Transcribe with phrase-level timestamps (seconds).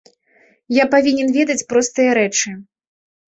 [0.77, 2.55] Я павінен ведаць простыя рэчы.